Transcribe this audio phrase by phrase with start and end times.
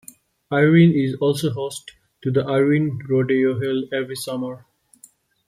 [0.51, 1.91] Irene is also host
[2.23, 4.65] to the Irene Rodeo, held every summer.